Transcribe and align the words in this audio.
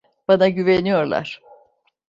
Bana 0.27 0.49
güveniyorlar. 0.49 1.41